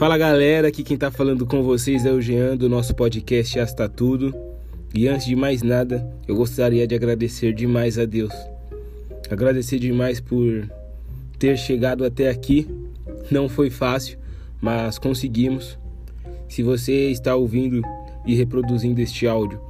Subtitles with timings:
[0.00, 3.86] Fala galera, aqui quem tá falando com vocês é o Jean do nosso podcast Asta
[3.86, 4.34] Tudo.
[4.94, 8.32] E antes de mais nada, eu gostaria de agradecer demais a Deus.
[9.30, 10.66] Agradecer demais por
[11.38, 12.66] ter chegado até aqui.
[13.30, 14.18] Não foi fácil,
[14.58, 15.78] mas conseguimos.
[16.48, 17.82] Se você está ouvindo
[18.26, 19.60] e reproduzindo este áudio,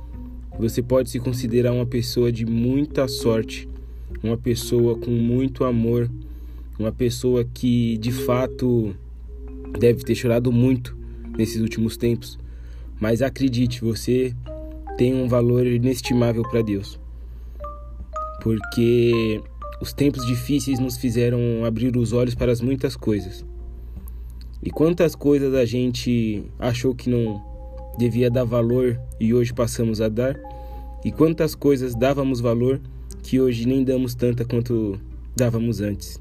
[0.56, 3.68] você pode se considerar uma pessoa de muita sorte,
[4.22, 6.08] uma pessoa com muito amor,
[6.78, 8.94] uma pessoa que de fato
[9.78, 10.96] deve ter chorado muito
[11.36, 12.38] nesses últimos tempos.
[13.00, 14.34] Mas acredite, você
[14.96, 17.00] tem um valor inestimável para Deus.
[18.42, 19.40] Porque
[19.80, 23.44] os tempos difíceis nos fizeram abrir os olhos para as muitas coisas.
[24.62, 27.42] E quantas coisas a gente achou que não
[27.96, 30.38] devia dar valor e hoje passamos a dar,
[31.04, 32.80] e quantas coisas dávamos valor
[33.22, 35.00] que hoje nem damos tanta quanto
[35.34, 36.20] dávamos antes.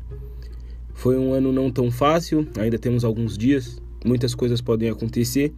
[1.00, 5.54] Foi um ano não tão fácil, ainda temos alguns dias, muitas coisas podem acontecer,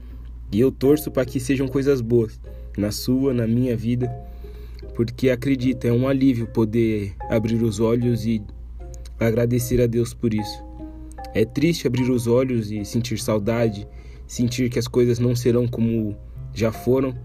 [0.52, 2.40] e eu torço para que sejam coisas boas
[2.78, 4.08] na sua, na minha vida,
[4.94, 8.40] porque acredita, é um alívio poder abrir os olhos e
[9.20, 10.64] agradecer a Deus por isso.
[11.34, 13.88] É triste abrir os olhos e sentir saudade,
[14.28, 16.16] sentir que as coisas não serão como
[16.54, 17.16] já foram,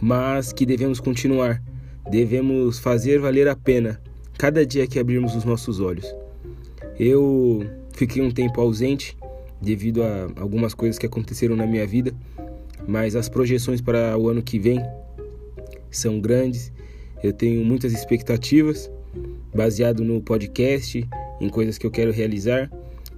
[0.00, 1.62] mas que devemos continuar,
[2.10, 4.02] devemos fazer valer a pena
[4.36, 6.23] cada dia que abrirmos os nossos olhos.
[6.98, 9.16] Eu fiquei um tempo ausente
[9.60, 12.14] devido a algumas coisas que aconteceram na minha vida,
[12.86, 14.80] mas as projeções para o ano que vem
[15.90, 16.72] são grandes.
[17.22, 18.90] Eu tenho muitas expectativas
[19.54, 21.08] baseado no podcast,
[21.40, 22.70] em coisas que eu quero realizar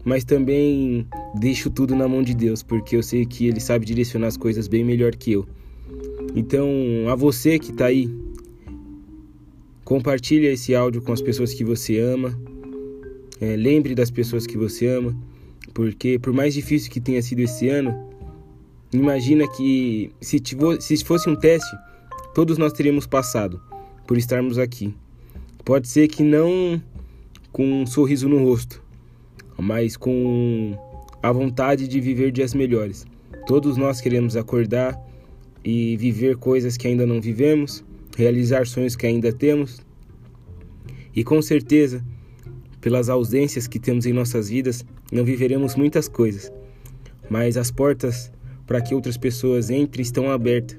[0.06, 1.04] mas também
[1.34, 4.68] deixo tudo na mão de Deus, porque eu sei que Ele sabe direcionar as coisas
[4.68, 5.44] bem melhor que eu.
[6.32, 6.70] Então,
[7.10, 8.08] a você que está aí,
[9.84, 12.40] compartilhe esse áudio com as pessoas que você ama.
[13.40, 15.14] É, lembre das pessoas que você ama,
[15.74, 18.08] porque por mais difícil que tenha sido esse ano,
[18.92, 20.42] imagina que se,
[20.80, 21.76] se fosse um teste,
[22.34, 23.60] todos nós teríamos passado
[24.06, 24.94] por estarmos aqui.
[25.64, 26.80] Pode ser que não
[27.52, 28.82] com um sorriso no rosto,
[29.58, 30.78] mas com
[31.22, 33.06] a vontade de viver dias melhores.
[33.46, 34.98] Todos nós queremos acordar
[35.64, 37.84] e viver coisas que ainda não vivemos,
[38.16, 39.80] realizar sonhos que ainda temos.
[41.14, 42.04] E com certeza,
[42.86, 46.52] pelas ausências que temos em nossas vidas, não viveremos muitas coisas,
[47.28, 48.30] mas as portas
[48.64, 50.78] para que outras pessoas entrem estão abertas.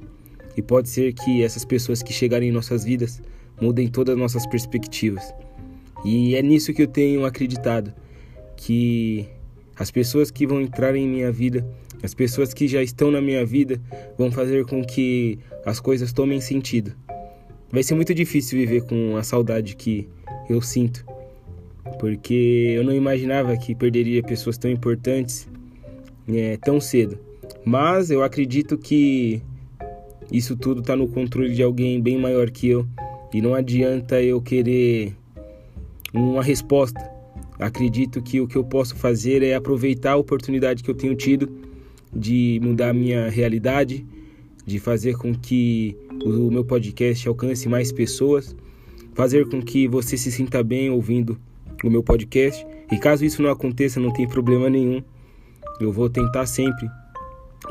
[0.55, 3.21] E pode ser que essas pessoas que chegarem em nossas vidas
[3.59, 5.33] mudem todas as nossas perspectivas.
[6.05, 7.93] E é nisso que eu tenho acreditado
[8.55, 9.25] que
[9.75, 11.67] as pessoas que vão entrar em minha vida,
[12.01, 13.81] as pessoas que já estão na minha vida,
[14.17, 16.95] vão fazer com que as coisas tomem sentido.
[17.69, 20.07] Vai ser muito difícil viver com a saudade que
[20.49, 21.05] eu sinto,
[21.99, 25.47] porque eu não imaginava que perderia pessoas tão importantes
[26.27, 27.17] é, tão cedo.
[27.65, 29.41] Mas eu acredito que
[30.31, 32.87] isso tudo está no controle de alguém bem maior que eu
[33.33, 35.13] e não adianta eu querer
[36.13, 37.17] uma resposta
[37.59, 41.49] Acredito que o que eu posso fazer é aproveitar a oportunidade que eu tenho tido
[42.13, 44.05] de mudar a minha realidade,
[44.65, 48.55] de fazer com que o meu podcast alcance mais pessoas,
[49.15, 51.39] fazer com que você se sinta bem ouvindo
[51.83, 52.65] o meu podcast.
[52.91, 55.03] E caso isso não aconteça, não tem problema nenhum.
[55.79, 56.89] Eu vou tentar sempre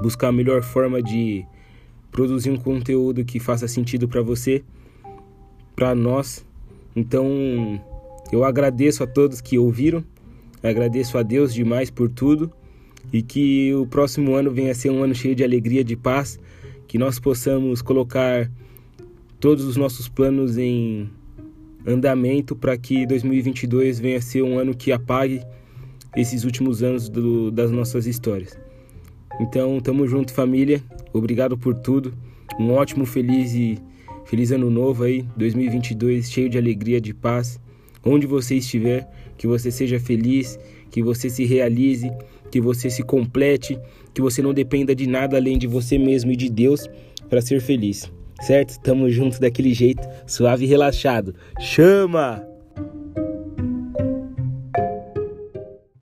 [0.01, 1.45] buscar a melhor forma de
[2.13, 4.63] produzir um conteúdo que faça sentido para você,
[5.75, 6.45] para nós.
[6.95, 7.81] Então,
[8.33, 10.05] eu agradeço a todos que ouviram,
[10.63, 12.51] agradeço a Deus demais por tudo
[13.13, 16.41] e que o próximo ano venha a ser um ano cheio de alegria, de paz,
[16.89, 18.51] que nós possamos colocar
[19.39, 21.11] todos os nossos planos em
[21.87, 25.43] andamento para que 2022 venha a ser um ano que apague
[26.17, 28.59] esses últimos anos do, das nossas histórias.
[29.41, 30.83] Então, tamo junto, família.
[31.13, 32.13] Obrigado por tudo.
[32.59, 33.79] Um ótimo, feliz e
[34.25, 37.61] feliz ano novo aí, 2022, cheio de alegria, de paz
[38.07, 40.59] onde você estiver, que você seja feliz,
[40.91, 42.11] que você se realize,
[42.51, 43.79] que você se complete,
[44.15, 46.89] que você não dependa de nada além de você mesmo e de Deus
[47.29, 48.11] para ser feliz.
[48.41, 48.79] Certo?
[48.81, 51.35] Tamo junto daquele jeito, suave e relaxado.
[51.59, 52.56] Chama!